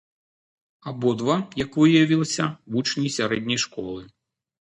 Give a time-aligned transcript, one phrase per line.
[0.91, 4.01] Абодва, як выявілася, вучні сярэдняй школы.